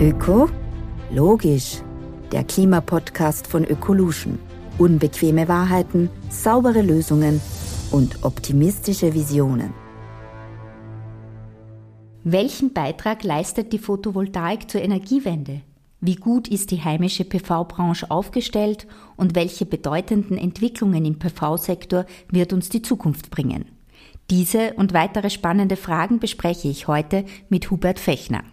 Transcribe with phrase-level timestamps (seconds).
[0.00, 0.48] Öko?
[1.10, 1.82] Logisch.
[2.30, 4.38] Der Klimapodcast von Ökolution.
[4.78, 7.40] Unbequeme Wahrheiten, saubere Lösungen
[7.90, 9.74] und optimistische Visionen.
[12.22, 15.62] Welchen Beitrag leistet die Photovoltaik zur Energiewende?
[16.00, 18.86] Wie gut ist die heimische PV-Branche aufgestellt
[19.16, 23.64] und welche bedeutenden Entwicklungen im PV-Sektor wird uns die Zukunft bringen?
[24.30, 28.44] Diese und weitere spannende Fragen bespreche ich heute mit Hubert Fechner.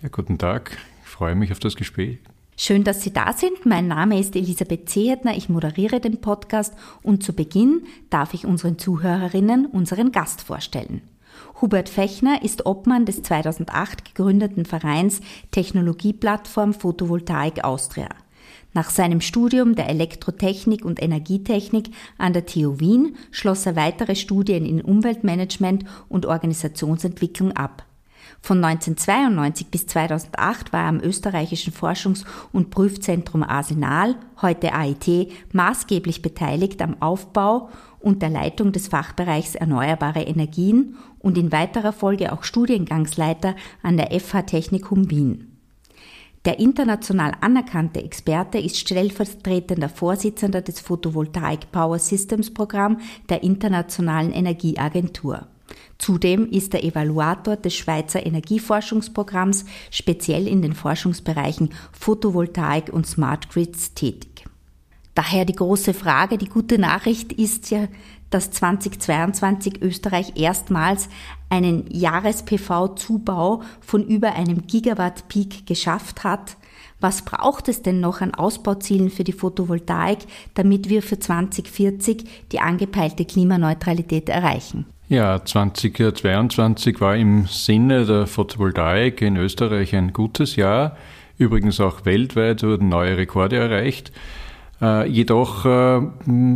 [0.00, 0.78] Ja, guten Tag.
[1.02, 2.18] Ich freue mich auf das Gespräch.
[2.56, 3.66] Schön, dass Sie da sind.
[3.66, 5.36] Mein Name ist Elisabeth Zehetner.
[5.36, 11.02] Ich moderiere den Podcast und zu Beginn darf ich unseren Zuhörerinnen unseren Gast vorstellen.
[11.60, 18.08] Hubert Fechner ist Obmann des 2008 gegründeten Vereins Technologieplattform Photovoltaik Austria.
[18.74, 24.64] Nach seinem Studium der Elektrotechnik und Energietechnik an der TU Wien schloss er weitere Studien
[24.64, 27.84] in Umweltmanagement und Organisationsentwicklung ab.
[28.40, 36.22] Von 1992 bis 2008 war er am österreichischen Forschungs- und Prüfzentrum Arsenal, heute AIT, maßgeblich
[36.22, 37.68] beteiligt am Aufbau
[38.00, 44.18] und der Leitung des Fachbereichs Erneuerbare Energien und in weiterer Folge auch Studiengangsleiter an der
[44.18, 45.58] FH Technikum Wien.
[46.44, 55.48] Der international anerkannte Experte ist stellvertretender Vorsitzender des Photovoltaik Power Systems Programm der Internationalen Energieagentur.
[55.98, 63.94] Zudem ist er Evaluator des Schweizer Energieforschungsprogramms speziell in den Forschungsbereichen Photovoltaik und Smart Grids
[63.94, 64.44] tätig.
[65.14, 67.88] Daher die große Frage, die gute Nachricht ist ja,
[68.30, 71.08] dass 2022 Österreich erstmals
[71.48, 76.56] einen Jahres-PV-Zubau von über einem Gigawatt-Peak geschafft hat.
[77.00, 80.18] Was braucht es denn noch an Ausbauzielen für die Photovoltaik,
[80.54, 84.86] damit wir für 2040 die angepeilte Klimaneutralität erreichen?
[85.10, 90.98] Ja, 2022 war im Sinne der Photovoltaik in Österreich ein gutes Jahr.
[91.38, 94.12] Übrigens auch weltweit wurden neue Rekorde erreicht.
[94.82, 96.02] Äh, jedoch äh,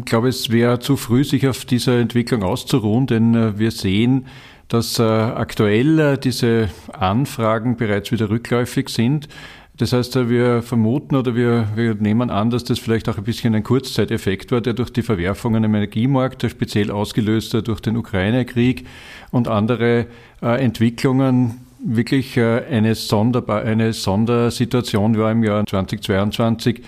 [0.04, 4.26] glaube ich, es wäre zu früh, sich auf dieser Entwicklung auszuruhen, denn äh, wir sehen,
[4.68, 9.28] dass äh, aktuell äh, diese Anfragen bereits wieder rückläufig sind.
[9.76, 13.24] Das heißt, äh, wir vermuten oder wir, wir nehmen an, dass das vielleicht auch ein
[13.24, 18.86] bisschen ein Kurzzeiteffekt war, der durch die Verwerfungen im Energiemarkt, speziell ausgelöst durch den Ukraine-Krieg
[19.30, 20.06] und andere
[20.40, 26.82] Entwicklungen wirklich eine, Sonderbar eine Sondersituation war im Jahr 2022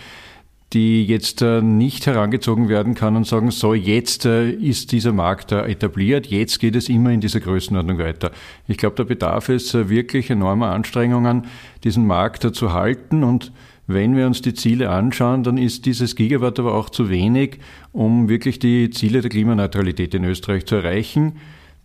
[0.75, 5.53] die jetzt äh, nicht herangezogen werden kann und sagen, so jetzt äh, ist dieser Markt
[5.53, 8.33] äh, etabliert, jetzt geht es immer in dieser Größenordnung weiter.
[8.67, 11.47] Ich glaube, da bedarf es wirklich enormer Anstrengungen,
[11.85, 13.53] diesen Markt zu halten und
[13.87, 17.59] wenn wir uns die Ziele anschauen, dann ist dieses Gigawatt aber auch zu wenig,
[17.93, 21.35] um wirklich die Ziele der Klimaneutralität in Österreich zu erreichen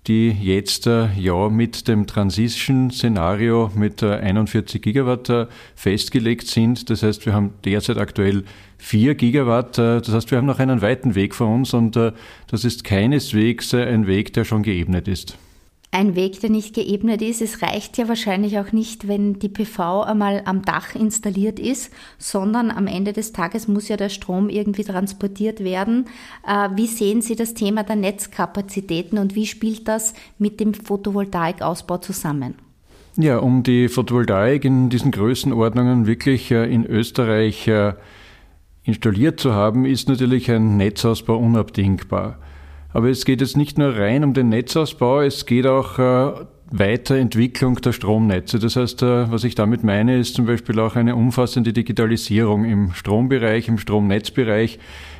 [0.09, 6.90] die jetzt äh, ja mit dem Transition-Szenario mit 41 äh, Gigawatt äh, festgelegt sind.
[6.90, 8.44] Das heißt, wir haben derzeit aktuell
[8.80, 9.78] 4 Gigawatt.
[9.78, 14.08] Das heißt, wir haben noch einen weiten Weg vor uns und das ist keineswegs ein
[14.08, 15.38] Weg, der schon geebnet ist
[15.91, 17.41] ein Weg, der nicht geebnet ist.
[17.41, 22.69] Es reicht ja wahrscheinlich auch nicht, wenn die PV einmal am Dach installiert ist, sondern
[22.69, 26.05] am Ende des Tages muss ja der Strom irgendwie transportiert werden.
[26.47, 31.97] Äh, wie sehen Sie das Thema der Netzkapazitäten und wie spielt das mit dem Photovoltaikausbau
[31.97, 32.56] zusammen?
[33.17, 37.94] Ja, um die Photovoltaik in diesen Größenordnungen wirklich äh, in Österreich äh,
[38.83, 42.38] installiert zu haben, ist natürlich ein Netzausbau unabdingbar.
[42.91, 47.75] Aber es geht jetzt nicht nur rein um den Netzausbau, es geht auch äh, Weiterentwicklung
[47.81, 48.59] der Stromnetze.
[48.59, 52.94] Das heißt, äh, was ich damit meine, ist zum Beispiel auch eine umfassende Digitalisierung im
[52.94, 54.79] Strombereich, im Stromnetzbereich.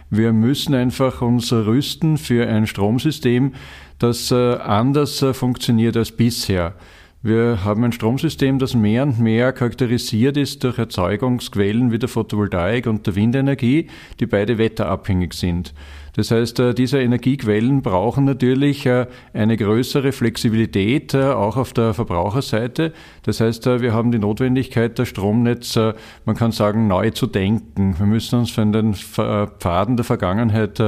[0.10, 3.54] Wir müssen einfach uns rüsten für ein Stromsystem,
[4.00, 6.74] das äh, anders äh, funktioniert als bisher.
[7.22, 12.88] Wir haben ein Stromsystem, das mehr und mehr charakterisiert ist durch Erzeugungsquellen wie der Photovoltaik
[12.88, 13.90] und der Windenergie,
[14.22, 15.74] die beide wetterabhängig sind.
[16.20, 21.94] Das heißt, äh, diese Energiequellen brauchen natürlich äh, eine größere Flexibilität, äh, auch auf der
[21.94, 22.92] Verbraucherseite.
[23.24, 25.80] Das heißt, wir haben die Notwendigkeit, das Stromnetz,
[26.26, 27.98] man kann sagen, neu zu denken.
[27.98, 30.82] Wir müssen uns von den Pfaden der Vergangenheit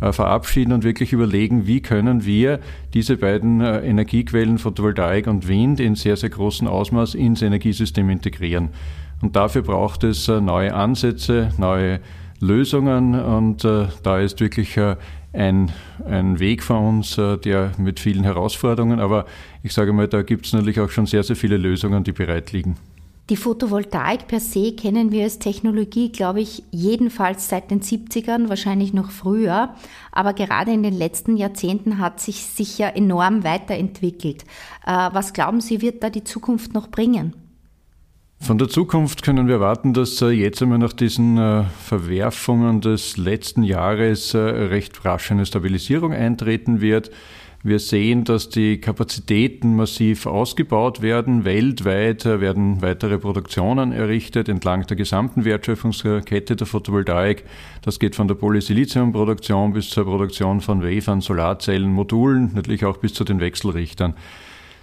[0.00, 2.60] verabschieden und wirklich überlegen, wie können wir
[2.92, 8.70] diese beiden Energiequellen, Photovoltaik und Wind, in sehr, sehr großem Ausmaß ins Energiesystem integrieren.
[9.22, 12.00] Und dafür braucht es neue Ansätze, neue
[12.40, 14.96] Lösungen und äh, da ist wirklich äh,
[15.32, 15.72] ein,
[16.04, 19.26] ein Weg vor uns, äh, der mit vielen Herausforderungen, aber
[19.62, 22.52] ich sage mal, da gibt es natürlich auch schon sehr, sehr viele Lösungen, die bereit
[22.52, 22.76] liegen.
[23.28, 28.94] Die Photovoltaik per se kennen wir als Technologie, glaube ich, jedenfalls seit den 70ern, wahrscheinlich
[28.94, 29.74] noch früher.
[30.12, 34.44] Aber gerade in den letzten Jahrzehnten hat sich sicher enorm weiterentwickelt.
[34.86, 37.34] Äh, was glauben Sie, wird da die Zukunft noch bringen?
[38.38, 44.34] Von der Zukunft können wir erwarten, dass jetzt einmal nach diesen Verwerfungen des letzten Jahres
[44.34, 47.10] recht rasch eine Stabilisierung eintreten wird.
[47.64, 51.44] Wir sehen, dass die Kapazitäten massiv ausgebaut werden.
[51.44, 57.42] Weltweit werden weitere Produktionen errichtet entlang der gesamten Wertschöpfungskette der Photovoltaik.
[57.82, 63.14] Das geht von der Polysiliziumproduktion bis zur Produktion von Wafern, Solarzellen, Modulen, natürlich auch bis
[63.14, 64.14] zu den Wechselrichtern.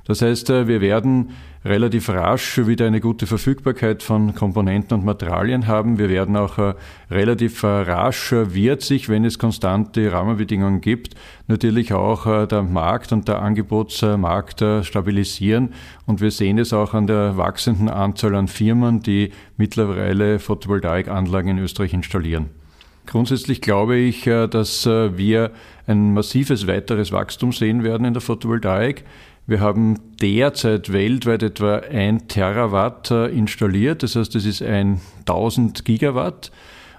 [0.05, 1.29] Das heißt, äh, wir werden
[1.63, 5.97] relativ rasch wieder eine gute Verfügbarkeit von Komponenten und Materialien haben.
[5.97, 6.73] Wir werden auch äh,
[7.09, 11.15] relativ äh, rasch wird sich, wenn es konstante Rahmenbedingungen gibt,
[11.47, 15.69] natürlich auch der Markt und der Angebotsmarkt stabilisieren.
[16.05, 21.63] Und wir sehen es auch an der wachsenden Anzahl an Firmen, die mittlerweile Photovoltaikanlagen in
[21.63, 22.49] Österreich installieren.
[23.05, 25.51] Grundsätzlich glaube ich, dass wir
[25.87, 29.03] ein massives weiteres Wachstum sehen werden in der Photovoltaik.
[29.45, 35.83] Wir haben derzeit weltweit etwa ein Terawatt äh, installiert, das heißt, das ist ein 1000
[35.83, 36.51] Gigawatt.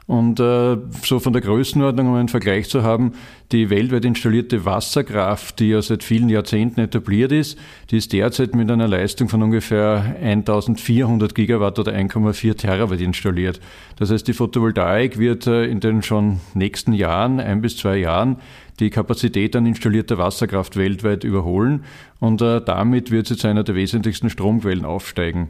[0.06, 3.12] Und äh, so von der Größenordnung, um einen Vergleich zu haben,
[3.52, 7.58] die weltweit installierte Wasserkraft, die ja seit vielen Jahrzehnten etabliert ist,
[7.90, 13.60] die ist derzeit mit einer Leistung von ungefähr 1400 Gigawatt oder 1,4 Terawatt installiert.
[13.96, 18.36] Das heißt, die Photovoltaik wird äh, in den schon nächsten Jahren, ein bis zwei Jahren,
[18.80, 21.84] die Kapazität an installierter Wasserkraft weltweit überholen
[22.20, 25.48] und äh, damit wird sie zu einer der wesentlichsten Stromquellen aufsteigen.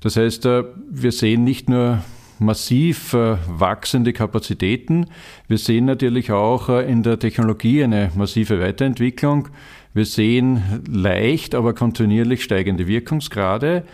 [0.00, 2.02] Das heißt, äh, wir sehen nicht nur
[2.38, 5.06] massiv äh, wachsende Kapazitäten,
[5.48, 9.48] wir sehen natürlich auch äh, in der Technologie eine massive Weiterentwicklung.
[9.94, 13.84] Wir sehen leicht, aber kontinuierlich steigende Wirkungsgrade.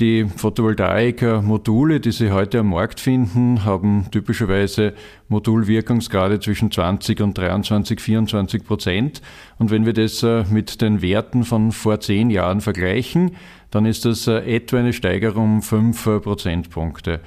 [0.00, 4.94] Die Photovoltaik-Module, die Sie heute am Markt finden, haben typischerweise
[5.28, 9.20] Modulwirkungsgrade zwischen 20 und 23, 24 Prozent.
[9.58, 13.32] Und wenn wir das äh, mit den Werten von vor zehn Jahren vergleichen,
[13.70, 17.20] dann ist das äh, etwa eine Steigerung um fünf äh, Prozentpunkte.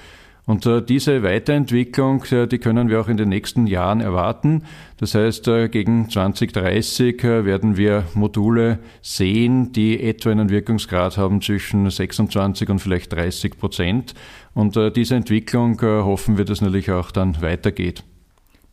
[0.45, 4.63] Und äh, diese Weiterentwicklung, äh, die können wir auch in den nächsten Jahren erwarten.
[4.97, 11.89] Das heißt, äh, gegen 2030 werden wir Module sehen, die etwa einen Wirkungsgrad haben zwischen
[11.89, 14.13] 26 und vielleicht 30 Prozent.
[14.53, 18.03] Und diese Entwicklung hoffen wir, dass natürlich auch dann weitergeht.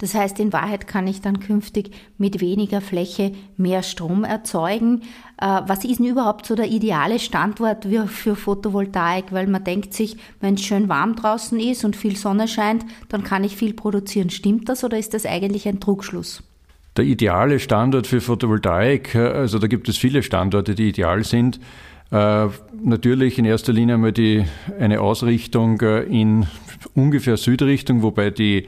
[0.01, 5.03] Das heißt, in Wahrheit kann ich dann künftig mit weniger Fläche mehr Strom erzeugen.
[5.37, 9.27] Äh, was ist denn überhaupt so der ideale Standort für Photovoltaik?
[9.31, 13.25] Weil man denkt sich, wenn es schön warm draußen ist und viel Sonne scheint, dann
[13.25, 14.31] kann ich viel produzieren.
[14.31, 16.43] Stimmt das oder ist das eigentlich ein Trugschluss?
[16.97, 21.61] Der ideale Standort für Photovoltaik, äh, also da gibt es viele Standorte, die ideal sind.
[22.11, 22.47] Äh,
[22.83, 24.47] natürlich in erster Linie einmal die,
[24.79, 26.47] eine Ausrichtung in
[26.95, 28.67] ungefähr Südrichtung, wobei die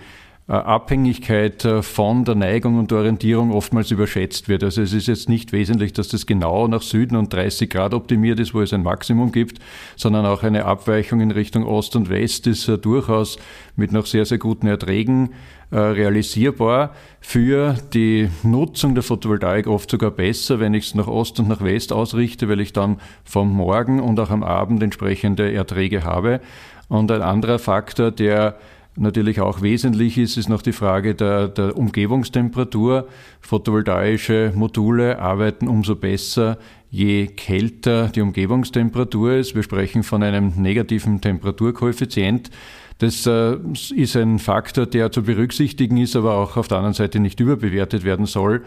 [0.57, 4.63] Abhängigkeit äh, von der Neigung und der Orientierung oftmals überschätzt wird.
[4.63, 8.39] Also es ist jetzt nicht wesentlich, dass das genau nach Süden und 30 Grad optimiert
[8.39, 9.61] ist, wo es ein Maximum gibt,
[9.97, 13.39] sondern auch eine Abweichung in Richtung Ost und West ist äh, durchaus
[13.77, 15.31] mit noch sehr, sehr guten Erträgen
[15.75, 16.95] realisierbar.
[17.23, 21.63] Für die Nutzung der Photovoltaik oft sogar besser, wenn ich es nach Ost und nach
[21.63, 26.43] West ausrichte, weil ich dann vom Morgen und auch am Abend entsprechende Erträge habe.
[26.89, 28.59] Und ein anderer Faktor, der
[28.95, 33.09] Natürlich auch wesentlich ist, ist noch die Frage der, der Umgebungstemperatur.
[33.41, 36.59] Photovoltaische Module arbeiten umso besser,
[36.91, 39.55] je kälter die Umgebungstemperatur ist.
[39.55, 42.51] Wir sprechen von einem negativen Temperaturkoeffizient.
[42.99, 43.57] Das äh,
[43.97, 48.05] ist ein Faktor, der zu berücksichtigen ist, aber auch auf der anderen Seite nicht überbewertet
[48.05, 48.63] werden soll.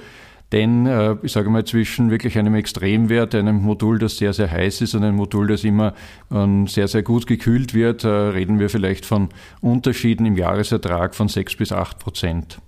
[0.51, 4.81] Denn äh, ich sage mal, zwischen wirklich einem Extremwert, einem Modul, das sehr, sehr heiß
[4.81, 5.93] ist und einem Modul, das immer
[6.31, 9.29] ähm, sehr, sehr gut gekühlt wird, äh, reden wir vielleicht von
[9.61, 12.59] Unterschieden im Jahresertrag von 6 bis 8 Prozent.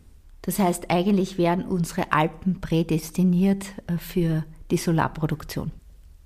[0.41, 5.71] Das heißt, eigentlich wären unsere Alpen prädestiniert äh, für die Solarproduktion.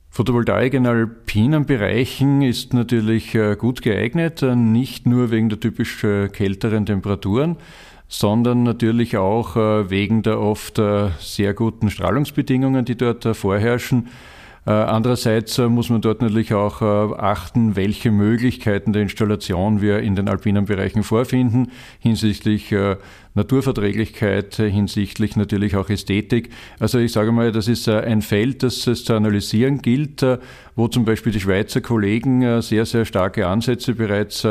[0.10, 7.56] Photovoltaik in alpinen Bereichen ist natürlich gut geeignet, nicht nur wegen der typisch kälteren Temperaturen,
[8.12, 14.10] sondern natürlich auch äh, wegen der oft äh, sehr guten Strahlungsbedingungen, die dort äh, vorherrschen.
[14.72, 20.66] Andererseits muss man dort natürlich auch achten, welche Möglichkeiten der Installation wir in den alpinen
[20.66, 22.74] Bereichen vorfinden, hinsichtlich
[23.34, 26.50] Naturverträglichkeit, hinsichtlich natürlich auch Ästhetik.
[26.80, 30.26] Also ich sage mal, das ist ein Feld, das es zu analysieren gilt,
[30.76, 34.48] wo zum Beispiel die Schweizer Kollegen sehr, sehr starke Ansätze bereits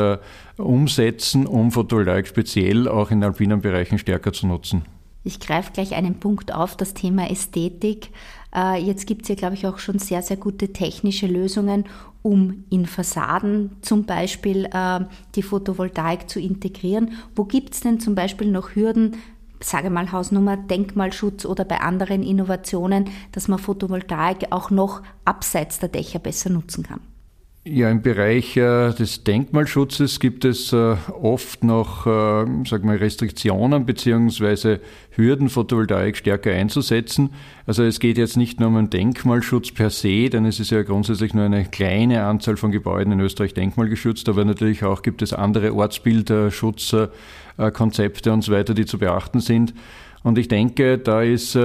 [0.57, 4.83] umsetzen, um Photovoltaik speziell auch in alpinen Bereichen stärker zu nutzen.
[5.23, 8.09] Ich greife gleich einen Punkt auf, das Thema Ästhetik.
[8.53, 11.85] Äh, jetzt gibt es ja, glaube ich, auch schon sehr, sehr gute technische Lösungen,
[12.21, 14.99] um in Fassaden zum Beispiel äh,
[15.35, 17.13] die Photovoltaik zu integrieren.
[17.35, 19.17] Wo gibt es denn zum Beispiel noch Hürden,
[19.59, 25.89] sage mal Hausnummer, Denkmalschutz oder bei anderen Innovationen, dass man Photovoltaik auch noch abseits der
[25.89, 26.99] Dächer besser nutzen kann?
[27.63, 33.85] Ja, im Bereich äh, des Denkmalschutzes gibt es äh, oft noch äh, sag mal, Restriktionen
[33.85, 34.79] beziehungsweise
[35.11, 37.29] Hürden, Photovoltaik stärker einzusetzen.
[37.67, 40.81] Also es geht jetzt nicht nur um einen Denkmalschutz per se, denn es ist ja
[40.81, 45.31] grundsätzlich nur eine kleine Anzahl von Gebäuden in Österreich denkmalgeschützt, aber natürlich auch gibt es
[45.31, 49.75] andere Ortsbilderschutzkonzepte und so weiter, die zu beachten sind.
[50.23, 51.55] Und ich denke, da ist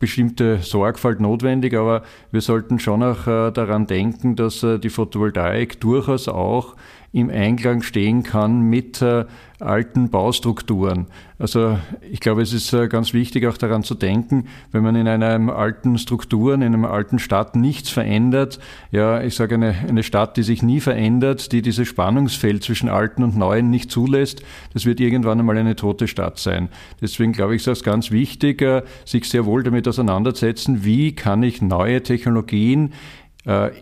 [0.00, 2.02] bestimmte Sorgfalt notwendig, aber
[2.32, 6.74] wir sollten schon auch äh, daran denken, dass äh, die Photovoltaik durchaus auch
[7.12, 9.24] im Einklang stehen kann mit äh,
[9.58, 11.06] alten Baustrukturen.
[11.38, 15.08] Also ich glaube, es ist äh, ganz wichtig auch daran zu denken, wenn man in
[15.08, 18.60] einer alten Struktur, in einer alten Stadt nichts verändert,
[18.92, 23.24] ja, ich sage eine, eine Stadt, die sich nie verändert, die dieses Spannungsfeld zwischen alten
[23.24, 26.68] und neuen nicht zulässt, das wird irgendwann einmal eine tote Stadt sein.
[27.00, 31.42] Deswegen glaube ich, ist es ganz wichtig, äh, sich sehr wohl damit auseinandersetzen, wie kann
[31.42, 32.92] ich neue Technologien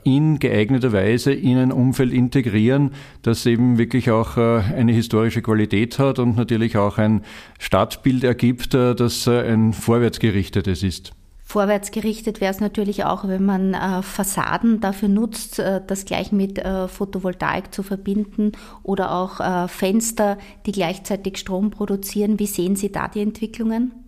[0.04, 5.98] in geeigneter Weise in ein Umfeld integrieren, das eben wirklich auch äh, eine historische Qualität
[5.98, 7.22] hat und natürlich auch ein
[7.58, 11.12] Stadtbild ergibt, äh, das ein vorwärtsgerichtetes ist.
[11.48, 16.58] Vorwärtsgerichtet wäre es natürlich auch, wenn man äh, Fassaden dafür nutzt, äh, das gleich mit
[16.58, 20.36] äh, Photovoltaik zu verbinden oder auch Fenster,
[20.66, 22.38] die gleichzeitig Strom produzieren.
[22.38, 24.07] Wie sehen Sie da die Entwicklungen?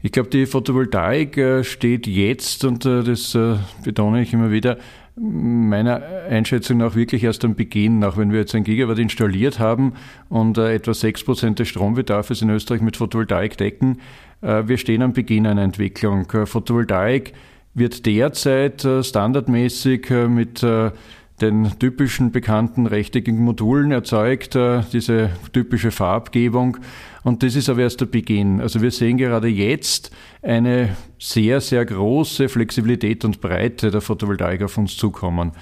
[0.00, 4.78] Ich glaube, die Photovoltaik äh, steht jetzt, und äh, das äh, betone ich immer wieder,
[5.16, 6.00] meiner
[6.30, 9.94] Einschätzung nach wirklich erst am Beginn, auch wenn wir jetzt ein Gigawatt installiert haben
[10.28, 13.98] und etwa 6% des Strombedarfs in Österreich mit Photovoltaik decken.
[14.40, 16.28] Wir stehen am Beginn einer Entwicklung.
[16.30, 17.32] Photovoltaik
[17.74, 20.64] wird derzeit standardmäßig mit
[21.40, 26.78] den typischen bekannten rechteckigen Modulen erzeugt, äh, diese typische Farbgebung.
[27.22, 28.60] Und das ist aber erst der Beginn.
[28.60, 30.10] Also wir sehen gerade jetzt
[30.42, 35.52] eine sehr, sehr große Flexibilität und Breite der Photovoltaik auf uns zukommen.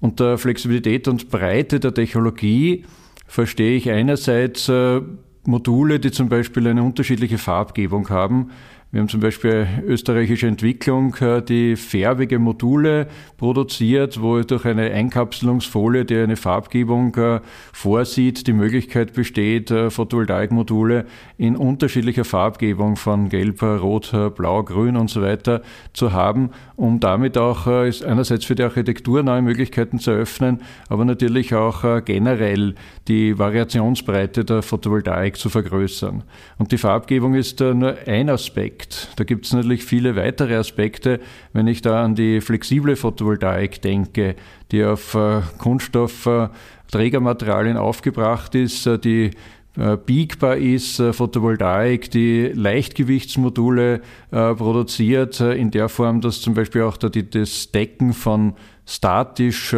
[0.00, 2.84] Unter Flexibilität und Breite der Technologie
[3.26, 5.00] verstehe ich einerseits äh,
[5.44, 8.50] Module, die zum Beispiel eine unterschiedliche Farbgebung haben.
[8.92, 13.06] Wir haben zum Beispiel österreichische Entwicklung, äh, die färbige Module
[13.36, 17.38] produziert, wo durch eine Einkapselungsfolie, die eine Farbgebung äh,
[17.72, 21.06] vorsieht, die Möglichkeit besteht, äh, Photovoltaikmodule
[21.38, 27.38] in unterschiedlicher Farbgebung von Gelb, Rot, Blau, Grün und so weiter zu haben, um damit
[27.38, 32.74] auch einerseits für die Architektur neue Möglichkeiten zu eröffnen, aber natürlich auch generell
[33.08, 36.24] die Variationsbreite der Photovoltaik zu vergrößern.
[36.58, 39.08] Und die Farbgebung ist nur ein Aspekt Aspekt.
[39.16, 41.20] Da gibt es natürlich viele weitere Aspekte,
[41.52, 44.36] wenn ich da an die flexible Photovoltaik denke,
[44.72, 49.32] die auf äh, Kunststoffträgermaterialien aufgebracht ist, äh, die
[49.76, 57.70] äh, biegbar ist, Photovoltaik, die Leichtgewichtsmodule produziert, in der Form, dass zum Beispiel auch das
[57.70, 58.54] Decken von
[58.86, 59.76] statisch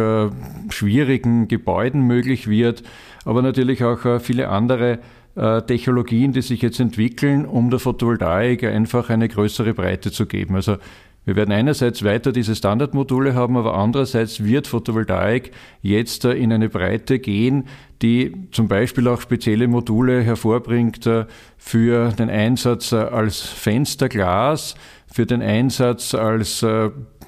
[0.69, 2.81] schwierigen Gebäuden möglich wird,
[3.25, 4.97] aber natürlich auch viele andere
[5.35, 10.55] Technologien, die sich jetzt entwickeln, um der Photovoltaik einfach eine größere Breite zu geben.
[10.55, 10.77] Also
[11.25, 15.51] wir werden einerseits weiter diese Standardmodule haben, aber andererseits wird Photovoltaik
[15.81, 17.65] jetzt äh, in eine Breite gehen,
[18.01, 21.25] die zum Beispiel auch spezielle Module hervorbringt äh,
[21.57, 24.75] für den Einsatz als Fensterglas,
[25.07, 26.65] für den Einsatz als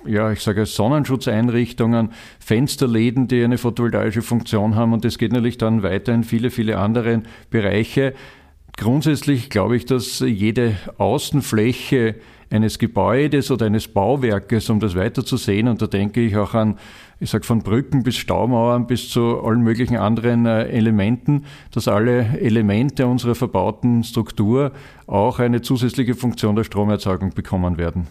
[0.07, 5.83] ja, ich sage Sonnenschutzeinrichtungen, Fensterläden, die eine photovoltaische Funktion haben und das geht natürlich dann
[5.83, 8.13] weiter in viele, viele andere Bereiche.
[8.77, 12.15] Grundsätzlich glaube ich, dass jede Außenfläche
[12.49, 16.53] eines Gebäudes oder eines Bauwerkes, um das weiter zu sehen, und da denke ich auch
[16.53, 16.77] an,
[17.19, 22.39] ich sage von Brücken bis Staumauern bis zu allen möglichen anderen äh, Elementen, dass alle
[22.39, 24.71] Elemente unserer verbauten Struktur
[25.07, 28.07] auch eine zusätzliche Funktion der Stromerzeugung bekommen werden.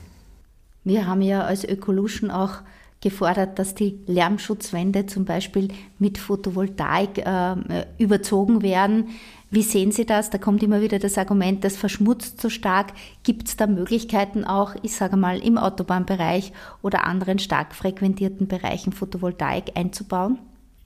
[0.85, 2.63] Wir haben ja als Ökolution auch
[3.05, 7.55] gefordert, dass die Lärmschutzwände zum Beispiel mit Photovoltaik äh,
[7.99, 9.09] überzogen werden.
[9.55, 10.31] Wie sehen Sie das?
[10.31, 12.89] Da kommt immer wieder das Argument, das verschmutzt so stark.
[13.23, 18.93] Gibt es da Möglichkeiten auch, ich sage mal, im Autobahnbereich oder anderen stark frequentierten Bereichen
[18.93, 20.41] Photovoltaik einzubauen?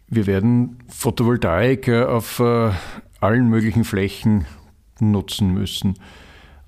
[0.09, 2.73] Wir werden Photovoltaik äh, auf äh,
[3.21, 4.45] allen möglichen Flächen
[5.01, 5.95] nutzen müssen.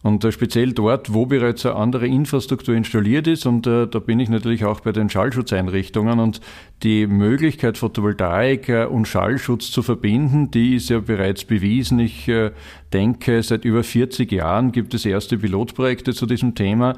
[0.02, 4.19] Und äh, speziell dort, wo bereits eine andere Infrastruktur installiert ist, und äh, da bin
[4.19, 6.40] ich natürlich auch bei den Schallschutzeinrichtungen und
[6.83, 11.99] die Möglichkeit, Photovoltaik äh, und Schallschutz zu verbinden, die ist ja bereits bewiesen.
[11.99, 12.52] Ich äh,
[12.95, 16.97] denke, seit über 40 Jahren gibt es erste Pilotprojekte zu diesem Thema.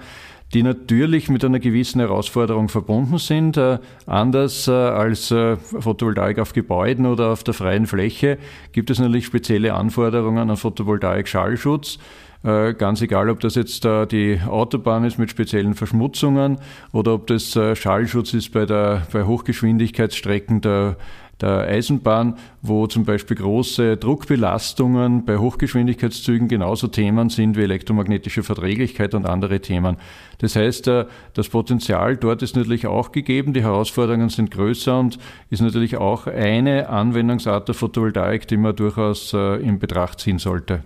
[0.55, 3.57] Die natürlich mit einer gewissen Herausforderung verbunden sind.
[3.57, 8.39] Äh, anders äh, als äh, Photovoltaik auf Gebäuden oder auf der freien Fläche
[8.73, 11.99] gibt es natürlich spezielle Anforderungen an Photovoltaik-Schallschutz.
[12.45, 16.59] Äh, ganz egal, ob das jetzt äh, die Autobahn ist mit speziellen Verschmutzungen
[16.93, 20.97] oder ob das äh, Schallschutz ist bei, der, bei Hochgeschwindigkeitsstrecken der
[21.41, 29.15] der Eisenbahn, wo zum Beispiel große Druckbelastungen bei Hochgeschwindigkeitszügen genauso Themen sind wie elektromagnetische Verträglichkeit
[29.15, 29.97] und andere Themen.
[30.39, 35.19] Das heißt, das Potenzial dort ist natürlich auch gegeben, die Herausforderungen sind größer und
[35.51, 40.85] ist natürlich auch eine Anwendungsart der Photovoltaik, die man durchaus in Betracht ziehen sollte.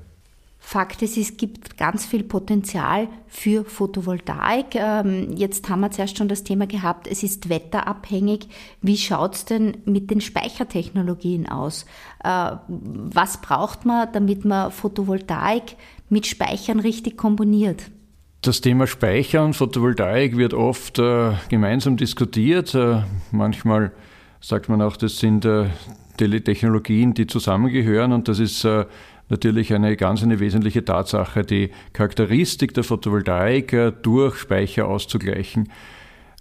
[0.68, 4.74] Fakt ist, es gibt ganz viel Potenzial für Photovoltaik.
[4.74, 8.48] Ähm, jetzt haben wir zuerst schon das Thema gehabt, es ist wetterabhängig.
[8.82, 11.86] Wie schaut es denn mit den Speichertechnologien aus?
[12.24, 15.76] Äh, was braucht man, damit man Photovoltaik
[16.08, 17.84] mit Speichern richtig kombiniert?
[18.42, 22.74] Das Thema Speichern, Photovoltaik wird oft äh, gemeinsam diskutiert.
[22.74, 23.92] Äh, manchmal
[24.40, 25.46] sagt man auch, das sind
[26.18, 28.66] Technologien, die zusammengehören und das ist
[29.28, 35.70] natürlich eine ganz eine wesentliche Tatsache, die Charakteristik der Photovoltaik äh, durch Speicher auszugleichen.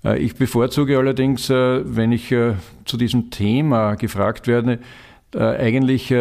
[0.04, 2.34] Äh, ich bevorzuge allerdings, äh, wenn ich
[2.86, 4.80] zu diesem Thema gefragt werde,
[5.38, 6.14] eigentlich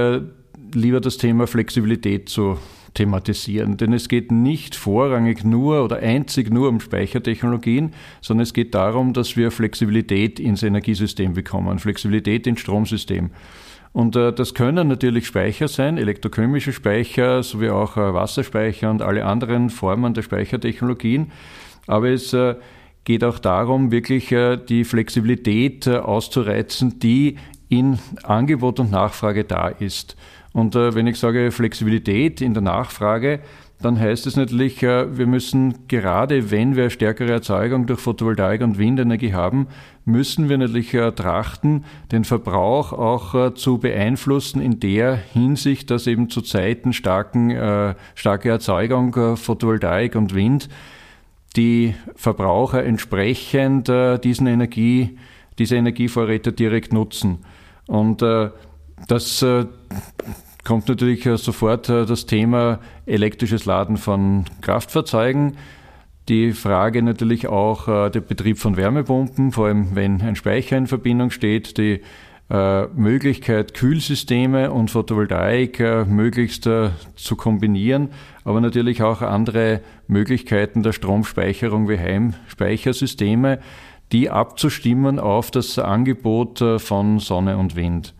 [0.73, 2.59] lieber das Thema Flexibilität zu
[2.94, 3.76] thematisieren.
[3.76, 9.12] Denn es geht nicht vorrangig nur oder einzig nur um Speichertechnologien, sondern es geht darum,
[9.12, 13.30] dass wir Flexibilität ins Energiesystem bekommen, Flexibilität ins Stromsystem.
[13.95, 19.25] Und äh, das können natürlich Speicher sein, elektrochemische Speicher sowie auch äh, Wasserspeicher und alle
[19.25, 21.31] anderen Formen der Speichertechnologien.
[21.87, 22.57] Aber es äh,
[23.05, 27.37] geht auch darum, wirklich äh, die Flexibilität äh, auszureizen, die
[27.69, 30.17] in Angebot und Nachfrage da ist.
[30.53, 33.39] Und äh, wenn ich sage Flexibilität in der Nachfrage,
[33.81, 39.35] dann heißt es natürlich, wir müssen gerade, wenn wir stärkere Erzeugung durch Photovoltaik und Windenergie
[39.35, 39.67] haben,
[40.05, 46.07] müssen wir natürlich äh, trachten, den Verbrauch auch äh, zu beeinflussen in der Hinsicht, dass
[46.07, 50.69] eben zu Zeiten starken, starke Erzeugung Photovoltaik und Wind
[51.57, 53.89] die Verbraucher entsprechend
[54.25, 55.19] diesen Energie,
[55.59, 57.45] diese Energievorräte direkt nutzen.
[57.87, 58.23] Und
[59.09, 59.45] das
[60.65, 65.57] kommt natürlich äh, sofort äh, das Thema elektrisches Laden von Kraftfahrzeugen.
[66.29, 70.87] Die Frage natürlich auch äh, der Betrieb von Wärmepumpen, vor allem wenn ein Speicher in
[70.87, 72.01] Verbindung steht, die
[72.95, 78.11] Möglichkeit, Kühlsysteme und Photovoltaik möglichst zu kombinieren,
[78.45, 83.61] aber natürlich auch andere Möglichkeiten der Stromspeicherung wie Heimspeichersysteme,
[84.13, 88.13] die abzustimmen auf das Angebot von Sonne und Wind.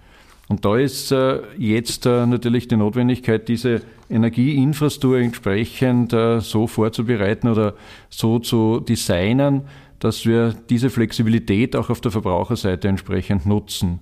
[0.49, 7.49] Und da ist äh, jetzt äh, natürlich die Notwendigkeit, diese Energieinfrastruktur entsprechend äh, so vorzubereiten
[7.49, 7.75] oder
[8.09, 9.63] so zu designen,
[9.99, 14.01] dass wir diese Flexibilität auch auf der Verbraucherseite entsprechend nutzen.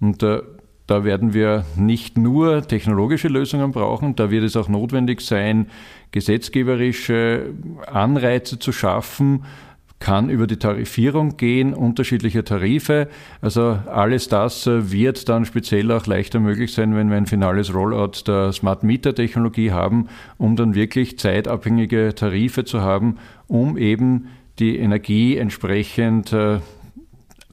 [0.00, 0.22] Und
[0.88, 5.68] da werden wir nicht nur technologische Lösungen brauchen, da wird es auch notwendig sein,
[6.12, 7.50] gesetzgeberische
[7.86, 9.44] Anreize zu schaffen,
[10.00, 13.08] kann über die Tarifierung gehen, unterschiedliche Tarife.
[13.40, 17.74] Also alles das äh, wird dann speziell auch leichter möglich sein, wenn wir ein finales
[17.74, 24.28] Rollout der Smart Meter Technologie haben, um dann wirklich zeitabhängige Tarife zu haben, um eben
[24.58, 26.60] die Energie entsprechend äh,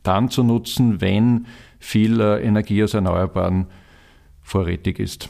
[0.04, 1.48] dann zu nutzen, wenn
[1.80, 3.68] viel äh, Energie aus Erneuerbaren
[4.42, 5.30] vorrätig ist.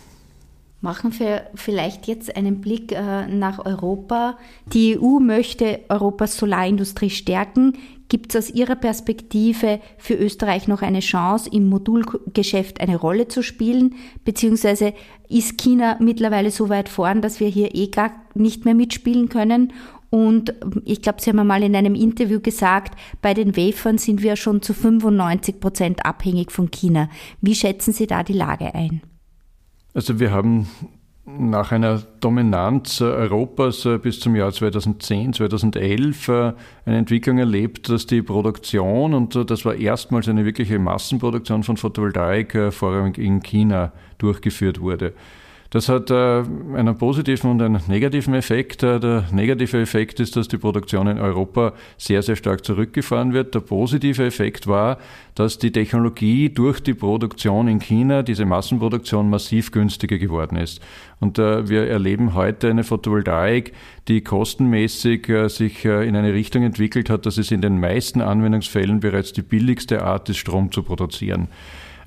[0.85, 4.37] Machen wir vielleicht jetzt einen Blick äh, nach Europa.
[4.71, 7.73] Die EU möchte Europas Solarindustrie stärken.
[8.07, 13.41] Gibt es aus Ihrer Perspektive für Österreich noch eine Chance, im Modulgeschäft eine Rolle zu
[13.41, 13.95] spielen?
[14.25, 14.93] Beziehungsweise
[15.27, 19.73] ist China mittlerweile so weit vorn, dass wir hier eh gar nicht mehr mitspielen können?
[20.11, 20.53] Und
[20.85, 24.61] ich glaube, Sie haben einmal in einem Interview gesagt, bei den Wafern sind wir schon
[24.61, 27.09] zu 95 Prozent abhängig von China.
[27.41, 29.01] Wie schätzen Sie da die Lage ein?
[29.95, 30.67] Also wir haben
[31.25, 36.53] nach einer Dominanz Europas äh, bis zum Jahr 2010, 2011 äh,
[36.85, 41.77] eine Entwicklung erlebt, dass die Produktion, und äh, das war erstmals eine wirkliche Massenproduktion von
[41.77, 45.13] Photovoltaik, vorrangig in China durchgeführt wurde.
[45.75, 46.15] Das hat äh,
[46.73, 48.81] einen positiven und einen negativen Effekt.
[48.81, 53.53] Äh, der negative Effekt ist, dass die Produktion in Europa sehr, sehr stark zurückgefahren wird.
[53.55, 54.97] Der positive Effekt war,
[55.35, 60.79] dass die Technologie durch die Produktion in China, diese Massenproduktion, massiv günstiger geworden ist.
[61.19, 63.73] Und äh, wir erleben heute eine Photovoltaik,
[64.07, 69.33] die kostenmäßig sich in eine Richtung entwickelt hat, dass es in den meisten Anwendungsfällen bereits
[69.33, 71.49] die billigste Art ist, Strom zu produzieren.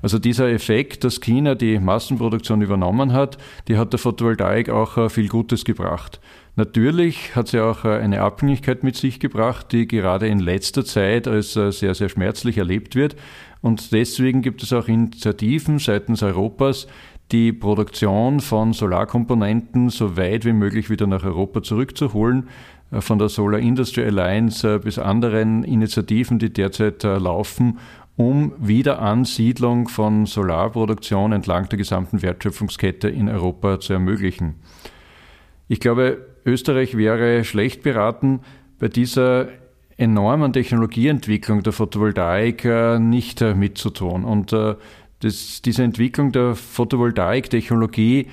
[0.01, 5.09] Also dieser Effekt, dass China die Massenproduktion übernommen hat, die hat der Photovoltaik auch äh,
[5.09, 6.19] viel Gutes gebracht.
[6.55, 11.53] Natürlich hat sie auch eine Abhängigkeit mit sich gebracht, die gerade in letzter Zeit als
[11.53, 13.15] sehr, sehr schmerzlich erlebt wird.
[13.61, 16.87] Und deswegen gibt es auch Initiativen seitens Europas,
[17.31, 22.47] die Produktion von Solarkomponenten so weit wie möglich wieder nach Europa zurückzuholen,
[22.91, 27.77] äh, von der Solar Industry Alliance äh, bis anderen Initiativen, die derzeit äh, laufen,
[28.19, 34.55] um Wiederansiedlung von Solarproduktion entlang der gesamten Wertschöpfungskette in Europa zu ermöglichen.
[35.69, 38.41] Ich glaube, Österreich wäre schlecht beraten,
[38.77, 39.47] bei dieser
[39.95, 42.65] enormen Technologieentwicklung der Photovoltaik
[42.99, 44.25] nicht mitzutun.
[44.25, 48.27] Und das, diese Entwicklung der Photovoltaiktechnologie,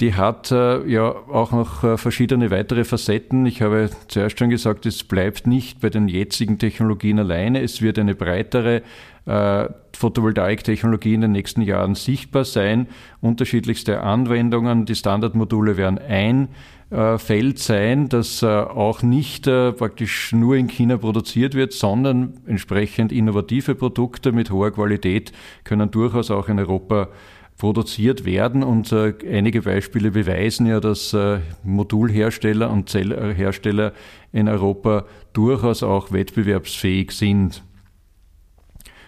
[0.00, 3.46] die hat äh, ja auch noch äh, verschiedene weitere Facetten.
[3.46, 7.60] Ich habe zuerst schon gesagt, es bleibt nicht bei den jetzigen Technologien alleine.
[7.60, 8.82] Es wird eine breitere äh,
[9.24, 12.88] Photovoltaiktechnologie in den nächsten Jahren sichtbar sein.
[13.20, 14.84] Unterschiedlichste Anwendungen.
[14.84, 16.48] Die Standardmodule werden ein
[16.92, 22.34] äh, Feld sein, das äh, auch nicht äh, praktisch nur in China produziert wird, sondern
[22.46, 25.32] entsprechend innovative Produkte mit hoher Qualität
[25.64, 27.08] können durchaus auch in Europa
[27.56, 28.62] produziert werden.
[28.62, 31.16] Und einige Beispiele beweisen ja, dass
[31.62, 33.92] Modulhersteller und Zellhersteller
[34.32, 37.62] in Europa durchaus auch wettbewerbsfähig sind.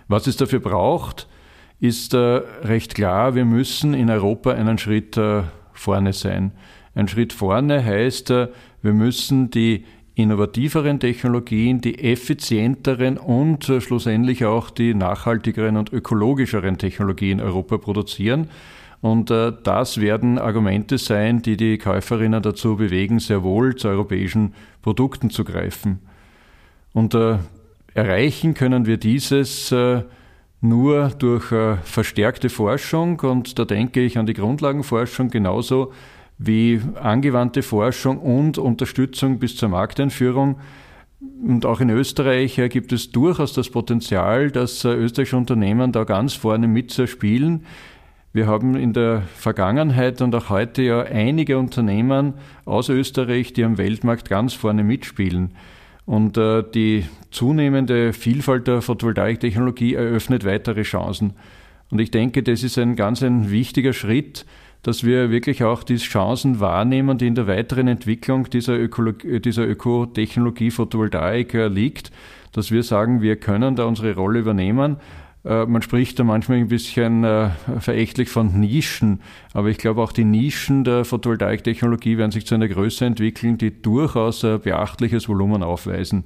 [0.09, 1.29] Was es dafür braucht,
[1.81, 3.35] ist recht klar.
[3.35, 5.19] Wir müssen in Europa einen Schritt
[5.73, 6.53] vorne sein.
[6.95, 8.49] Ein Schritt vorne heißt, äh,
[8.83, 16.79] wir müssen die innovativeren Technologien, die effizienteren und äh, schlussendlich auch die nachhaltigeren und ökologischeren
[16.79, 18.49] Technologien in Europa produzieren.
[19.01, 24.55] Und äh, das werden Argumente sein, die die Käuferinnen dazu bewegen, sehr wohl zu europäischen
[24.83, 25.99] Produkten zu greifen.
[26.93, 27.17] Und
[27.95, 29.75] erreichen können wir dieses
[30.61, 31.47] nur durch
[31.85, 35.93] verstärkte Forschung und da denke ich an die Grundlagenforschung genauso
[36.39, 40.57] wie angewandte Forschung und Unterstützung bis zur Markteinführung.
[41.47, 46.35] Und auch in Österreich gibt es durchaus das Potenzial, dass äh, österreichische Unternehmen da ganz
[46.35, 47.65] vorne mitspielen.
[48.33, 53.79] Wir haben in der Vergangenheit und auch heute ja einige Unternehmen aus Österreich, die am
[53.79, 55.53] Weltmarkt ganz vorne mitspielen.
[56.07, 61.35] Und äh, die zunehmende Vielfalt der Photovoltaiktechnologie eröffnet weitere Chancen.
[61.91, 64.45] Und ich denke, das ist ein ganz ein wichtiger Schritt,
[64.83, 69.67] dass wir wirklich auch die Chancen wahrnehmen, die in der weiteren Entwicklung dieser, Ökologie, dieser
[69.67, 72.13] Ökotechnologie Photovoltaik äh, liegt,
[72.53, 74.97] dass wir sagen, wir können da unsere Rolle übernehmen.
[75.45, 79.21] Äh, man spricht da manchmal ein bisschen äh, verächtlich von Nischen,
[79.53, 83.83] aber ich glaube auch die Nischen der Photovoltaiktechnologie werden sich zu einer Größe entwickeln, die
[83.83, 86.25] durchaus beachtliches Volumen aufweisen.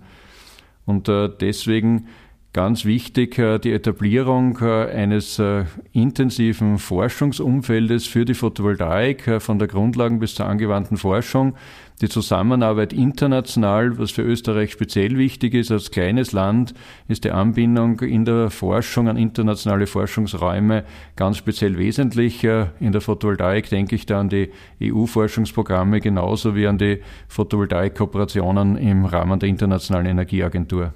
[0.86, 2.06] Und deswegen
[2.54, 9.68] Ganz wichtig äh, die Etablierung äh, eines äh, intensiven Forschungsumfeldes für die Photovoltaik von der
[9.68, 11.56] Grundlagen bis zur angewandten Forschung.
[12.00, 16.72] Die Zusammenarbeit international, was für Österreich speziell wichtig ist als kleines Land,
[17.06, 20.84] ist die Anbindung in der Forschung an internationale Forschungsräume
[21.16, 22.44] ganz speziell wesentlich.
[22.44, 29.04] In der Photovoltaik denke ich da an die EU-Forschungsprogramme genauso wie an die Photovoltaik-Kooperationen im
[29.04, 30.94] Rahmen der Internationalen Energieagentur.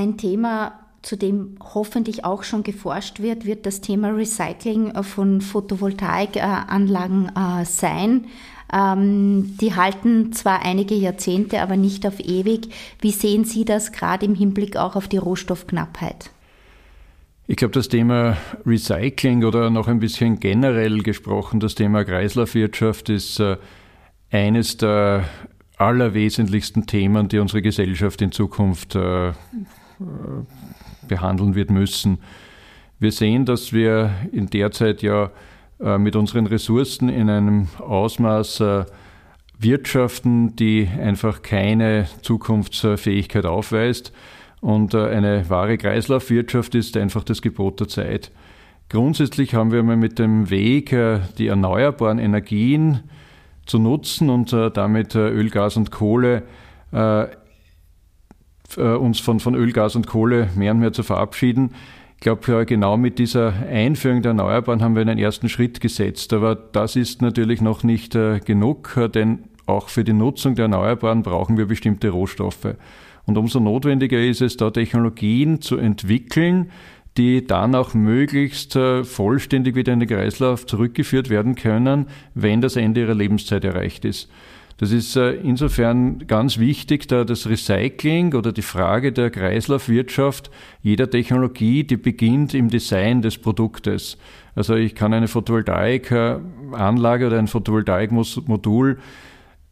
[0.00, 7.30] Ein Thema, zu dem hoffentlich auch schon geforscht wird, wird das Thema Recycling von Photovoltaikanlagen
[7.36, 8.24] äh, sein.
[8.72, 12.70] Ähm, die halten zwar einige Jahrzehnte, aber nicht auf ewig.
[13.02, 16.30] Wie sehen Sie das gerade im Hinblick auch auf die Rohstoffknappheit?
[17.46, 23.38] Ich glaube, das Thema Recycling oder noch ein bisschen generell gesprochen, das Thema Kreislaufwirtschaft ist
[23.38, 23.58] äh,
[24.30, 25.24] eines der
[25.76, 29.32] allerwesentlichsten Themen, die unsere Gesellschaft in Zukunft äh,
[31.08, 32.18] behandeln wird müssen.
[32.98, 35.30] Wir sehen, dass wir in der Zeit ja
[35.80, 38.84] äh, mit unseren Ressourcen in einem Ausmaß äh,
[39.58, 44.12] wirtschaften, die einfach keine Zukunftsfähigkeit aufweist.
[44.60, 48.30] Und äh, eine wahre Kreislaufwirtschaft ist einfach das Gebot der Zeit.
[48.90, 50.94] Grundsätzlich haben wir mal mit dem Weg,
[51.38, 53.04] die erneuerbaren Energien
[53.64, 56.42] zu nutzen und damit Öl, Gas und Kohle
[56.90, 57.26] äh,
[58.76, 61.74] uns von, von Öl, Gas und Kohle mehr und mehr zu verabschieden.
[62.20, 66.34] Ich glaube, genau mit dieser Einführung der Erneuerbaren haben wir einen ersten Schritt gesetzt.
[66.34, 70.64] Aber das ist natürlich noch nicht äh, genug, äh, denn auch für die Nutzung der
[70.64, 72.76] Erneuerbaren brauchen wir bestimmte Rohstoffe.
[73.24, 76.70] Und umso notwendiger ist es, da Technologien zu entwickeln,
[77.16, 83.00] die dann auch möglichst vollständig wieder in den Kreislauf zurückgeführt werden können, wenn das Ende
[83.00, 84.30] ihrer Lebenszeit erreicht ist.
[84.80, 90.50] Das ist äh, insofern ganz wichtig, da das Recycling oder die Frage der Kreislaufwirtschaft
[90.82, 94.16] jeder Technologie, die beginnt im Design des Produktes.
[94.54, 98.96] Also ich kann eine Photovoltaikanlage oder ein Photovoltaikmodul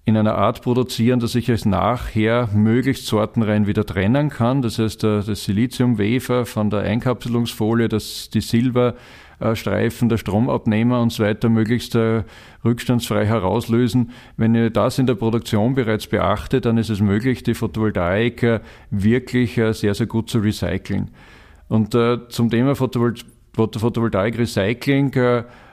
[0.08, 4.62] in einer Art produzieren, dass ich es nachher möglichst sortenrein wieder trennen kann.
[4.62, 11.50] Das heißt, das Silizium-Wafer von der Einkapselungsfolie, das, die Silberstreifen, der Stromabnehmer und so weiter
[11.50, 11.94] möglichst
[12.64, 14.12] rückstandsfrei herauslösen.
[14.38, 19.60] Wenn ihr das in der Produktion bereits beachtet, dann ist es möglich, die Photovoltaik wirklich
[19.72, 21.10] sehr, sehr gut zu recyceln.
[21.68, 21.94] Und
[22.30, 25.10] zum Thema Photovoltaik-Recycling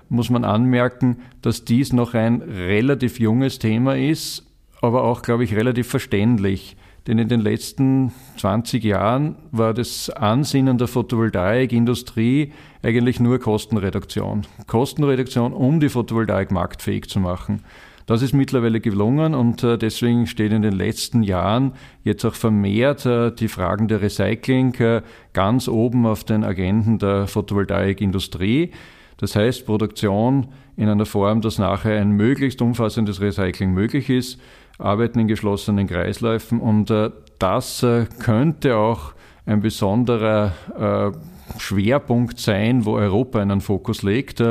[0.10, 4.46] muss man anmerken, dass dies noch ein relativ junges Thema ist,
[4.82, 6.78] aber auch, glaube ich, relativ verständlich.
[7.08, 14.48] Denn in den letzten 20 Jahren war das Ansinnen der Photovoltaikindustrie eigentlich nur Kostenreduktion.
[14.66, 17.64] Kostenreduktion, um die Photovoltaik marktfähig zu machen.
[18.08, 23.06] Das ist mittlerweile gelungen und äh, deswegen steht in den letzten Jahren jetzt auch vermehrt
[23.06, 25.02] äh, die Fragen der Recycling äh,
[25.34, 28.72] ganz oben auf den Agenden der Photovoltaikindustrie.
[29.18, 30.48] Das heißt, Produktion
[30.78, 34.40] in einer Form, dass nachher ein möglichst umfassendes Recycling möglich ist,
[34.78, 39.14] Arbeiten in geschlossenen Kreisläufen und äh, das äh, könnte auch
[39.46, 44.42] ein besonderer äh, Schwerpunkt sein, wo Europa einen Fokus legt.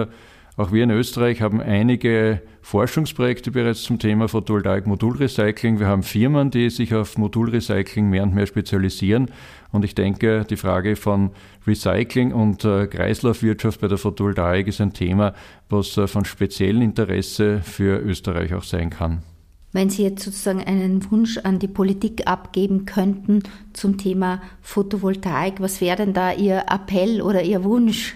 [0.57, 5.81] Auch wir in Österreich haben einige Forschungsprojekte bereits zum Thema Photovoltaik-Modulrecycling.
[5.81, 9.33] Wir haben Firmen, die sich auf Modulrecycling mehr und mehr spezialisieren.
[9.73, 11.31] Und ich denke, die Frage von
[11.67, 15.35] Recycling und äh, Kreislaufwirtschaft bei der Photovoltaik ist ein Thema,
[15.69, 19.25] was äh, von speziellem Interesse für Österreich auch sein kann.
[19.73, 25.81] Wenn Sie jetzt sozusagen einen Wunsch an die Politik abgeben könnten zum Thema Photovoltaik, was
[25.81, 28.15] wäre denn da Ihr Appell oder Ihr Wunsch?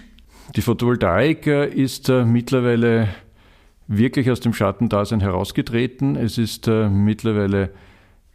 [0.55, 3.09] Die Photovoltaik äh, ist äh, mittlerweile
[3.87, 6.15] wirklich aus dem Schattendasein herausgetreten.
[6.15, 7.69] Es ist äh, mittlerweile,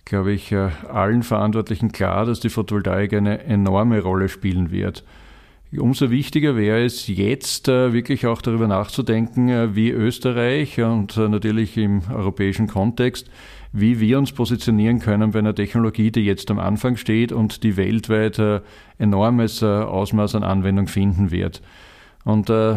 [0.05, 5.03] glaube ich, allen Verantwortlichen klar, dass die Photovoltaik eine enorme Rolle spielen wird.
[5.77, 12.69] Umso wichtiger wäre es jetzt wirklich auch darüber nachzudenken, wie Österreich und natürlich im europäischen
[12.69, 13.29] Kontext,
[13.73, 17.77] wie wir uns positionieren können bei einer Technologie, die jetzt am Anfang steht und die
[17.77, 18.41] weltweit
[18.99, 21.61] enormes Ausmaß an Anwendung finden wird.
[22.25, 22.77] Und äh,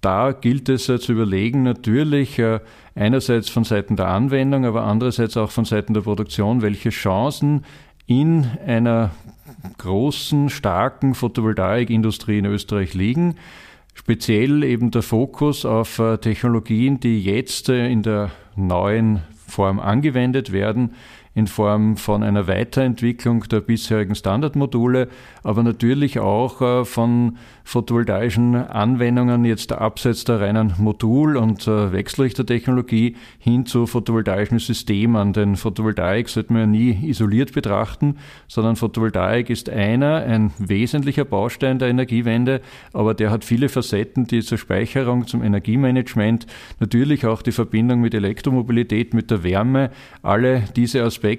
[0.00, 2.60] da gilt es äh, zu überlegen, natürlich äh,
[2.94, 7.64] einerseits von Seiten der Anwendung, aber andererseits auch von Seiten der Produktion, welche Chancen
[8.06, 9.10] in einer
[9.78, 13.36] großen, starken Photovoltaikindustrie in Österreich liegen.
[13.94, 20.52] Speziell eben der Fokus auf äh, Technologien, die jetzt äh, in der neuen Form angewendet
[20.52, 20.94] werden,
[21.40, 25.08] in Form von einer Weiterentwicklung der bisherigen Standardmodule,
[25.42, 33.16] aber natürlich auch äh, von photovoltaischen Anwendungen, jetzt abseits der reinen Modul- und äh, Wechselrichtertechnologie
[33.38, 35.32] hin zu photovoltaischen Systemen.
[35.32, 41.78] Denn Photovoltaik sollte man ja nie isoliert betrachten, sondern Photovoltaik ist einer, ein wesentlicher Baustein
[41.78, 42.60] der Energiewende,
[42.92, 46.46] aber der hat viele Facetten, die zur Speicherung, zum Energiemanagement,
[46.80, 49.90] natürlich auch die Verbindung mit Elektromobilität, mit der Wärme,
[50.22, 51.29] alle diese Aspekte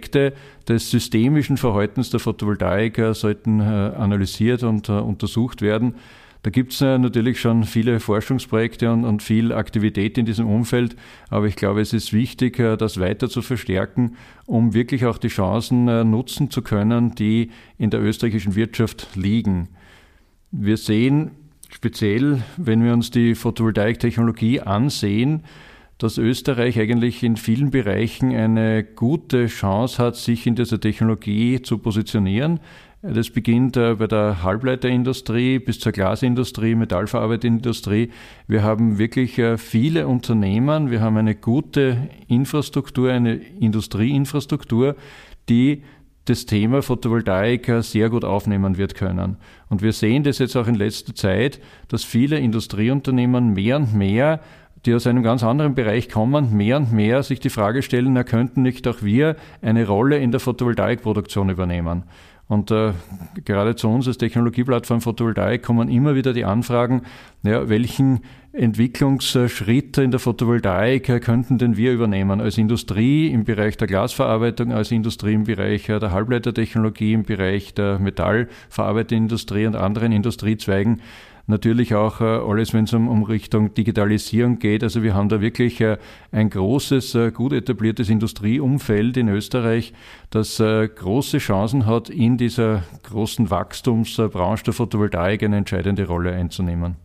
[0.68, 5.96] des systemischen Verhaltens der Photovoltaik sollten äh, analysiert und äh, untersucht werden.
[6.44, 10.96] Da gibt es äh, natürlich schon viele Forschungsprojekte und, und, viel Aktivität in diesem Umfeld,
[11.30, 15.86] aber ich glaube, es ist wichtig, das weiter zu verstärken, um wirklich auch die Chancen
[16.10, 19.70] nutzen zu können, die in der österreichischen Wirtschaft liegen.
[20.52, 21.32] Wir sehen
[21.70, 25.44] speziell, wenn wir uns die Photovoltaiktechnologie ansehen,
[26.02, 31.78] dass Österreich eigentlich in vielen Bereichen eine gute Chance hat, sich in dieser Technologie zu
[31.78, 32.60] positionieren.
[33.04, 38.10] Das beginnt äh, bei der Halbleiterindustrie bis zur Glasindustrie, Metallverarbeitungsindustrie.
[38.48, 44.96] Wir haben wirklich äh, viele Unternehmen, wir haben eine gute Infrastruktur, eine Industrieinfrastruktur,
[45.50, 45.84] die
[46.26, 49.38] das Thema Photovoltaik äh, sehr gut aufnehmen wird können.
[49.70, 54.42] Und wir sehen das jetzt auch in letzter Zeit, dass viele Industrieunternehmen mehr und mehr
[54.86, 58.24] die aus einem ganz anderen Bereich kommen, mehr und mehr sich die Frage stellen, na,
[58.24, 62.04] könnten nicht auch wir eine Rolle in der Photovoltaikproduktion übernehmen.
[62.52, 62.92] Und äh,
[63.46, 67.04] gerade zu uns als Technologieplattform Photovoltaik kommen immer wieder die Anfragen,
[67.44, 68.20] ja, welchen
[68.52, 74.92] Entwicklungsschritt in der Photovoltaik könnten denn wir übernehmen als Industrie im Bereich der Glasverarbeitung, als
[74.92, 81.00] Industrie im Bereich der Halbleitertechnologie, im Bereich der Metallverarbeitungsindustrie und anderen Industriezweigen
[81.48, 84.84] natürlich auch äh, alles, wenn es um, Richtung Digitalisierung geht.
[84.84, 85.98] Also wir haben da wirklich äh,
[86.32, 89.94] ein großes, äh, gut etabliertes Industrieumfeld in Österreich,
[90.30, 96.96] das große Chancen hat, in dieser großen Wachstumsbranche der Photovoltaik eine entscheidende Rolle einzunehmen.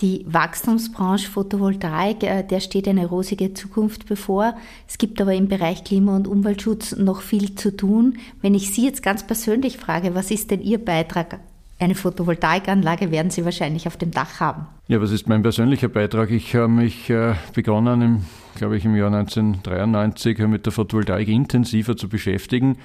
[0.00, 4.54] Die Wachstumsbranche Photovoltaik, der steht eine rosige Zukunft bevor.
[4.88, 8.16] Es gibt aber im Bereich Klima- und Umweltschutz noch viel zu tun.
[8.40, 11.40] Wenn ich Sie jetzt ganz persönlich frage, was ist denn Ihr Beitrag
[11.80, 14.66] Eine Photovoltaikanlage werden Sie wahrscheinlich auf dem Dach haben.
[14.88, 16.30] Ja, was ist mein persönlicher Beitrag?
[16.30, 21.96] Ich habe mich äh, begonnen, im, glaube ich, im Jahr 1993 mit der Photovoltaik intensiver
[21.96, 22.76] zu beschäftigen.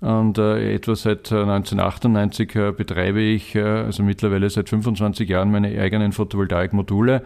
[0.00, 5.50] Und äh, etwa seit 1998 äh, äh, betreibe ich, äh, also mittlerweile seit 25 Jahren,
[5.50, 7.22] meine eigenen Photovoltaikmodule.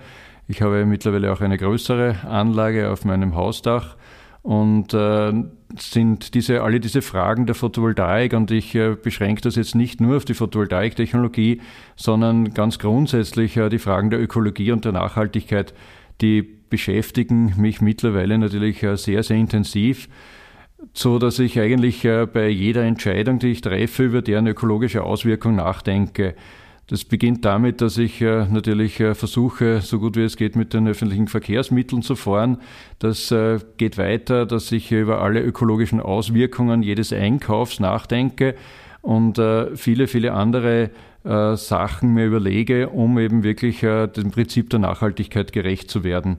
[0.46, 3.96] Ich habe mittlerweile auch eine größere Anlage auf meinem Hausdach
[4.46, 5.32] und äh,
[5.76, 10.16] sind diese, alle diese Fragen der Photovoltaik und ich äh, beschränke das jetzt nicht nur
[10.16, 11.60] auf die Photovoltaiktechnologie,
[11.96, 15.74] sondern ganz grundsätzlich äh, die Fragen der Ökologie und der Nachhaltigkeit,
[16.20, 20.08] die beschäftigen mich mittlerweile natürlich äh, sehr, sehr intensiv
[20.92, 25.56] so dass ich eigentlich äh, bei jeder Entscheidung, die ich treffe, über deren ökologische Auswirkung
[25.56, 26.36] nachdenke.
[26.88, 30.72] Das beginnt damit, dass ich äh, natürlich äh, versuche, so gut wie es geht, mit
[30.72, 32.58] den öffentlichen Verkehrsmitteln zu fahren.
[33.00, 38.54] Das äh, geht weiter, dass ich über alle ökologischen Auswirkungen jedes Einkaufs nachdenke
[39.02, 39.40] und
[39.76, 40.90] viele, viele andere
[41.22, 46.38] Sachen mir überlege, um eben wirklich dem Prinzip der Nachhaltigkeit gerecht zu werden.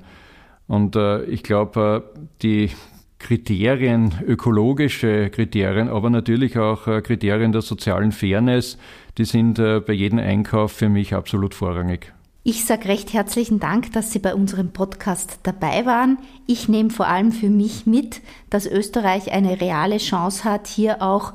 [0.68, 0.98] Und
[1.30, 2.72] ich glaube, die
[3.20, 8.78] Kriterien, ökologische Kriterien, aber natürlich auch Kriterien der sozialen Fairness,
[9.18, 12.14] die sind äh, bei jedem Einkauf für mich absolut vorrangig.
[12.50, 16.18] Ich sage recht herzlichen Dank, dass Sie bei unserem Podcast dabei waren.
[16.46, 21.34] Ich nehme vor allem für mich mit, dass Österreich eine reale Chance hat, hier auch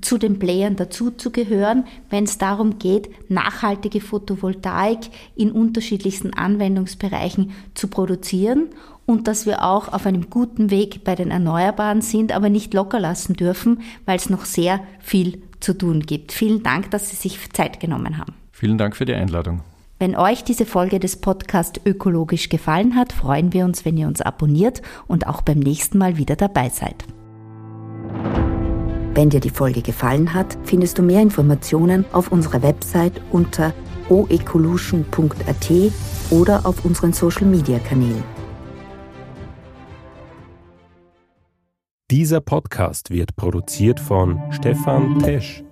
[0.00, 4.98] zu den Playern dazuzugehören, wenn es darum geht, nachhaltige Photovoltaik
[5.36, 8.70] in unterschiedlichsten Anwendungsbereichen zu produzieren
[9.06, 13.00] und dass wir auch auf einem guten Weg bei den Erneuerbaren sind, aber nicht locker
[13.00, 16.32] lassen dürfen, weil es noch sehr viel zu tun gibt.
[16.32, 18.34] Vielen Dank, dass Sie sich Zeit genommen haben.
[18.52, 19.60] Vielen Dank für die Einladung.
[19.98, 24.20] Wenn euch diese Folge des Podcasts ökologisch gefallen hat, freuen wir uns, wenn ihr uns
[24.20, 27.04] abonniert und auch beim nächsten Mal wieder dabei seid.
[29.14, 33.72] Wenn dir die Folge gefallen hat, findest du mehr Informationen auf unserer Website unter
[34.08, 35.70] oecolution.at
[36.30, 38.24] oder auf unseren Social Media Kanälen.
[42.10, 45.63] Dieser Podcast wird produziert von Stefan Tesch.